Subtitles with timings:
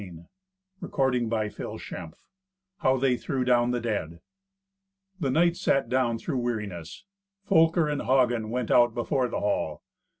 [0.01, 0.15] Thirty
[0.79, 1.13] Fourth
[1.53, 2.11] Adventure
[2.77, 4.19] How They Threw Down the Dead
[5.19, 7.05] The knights sat down through weariness.
[7.43, 9.83] Folker and Hagen went out before the hall.